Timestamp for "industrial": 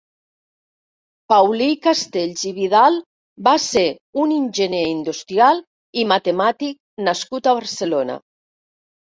4.95-5.63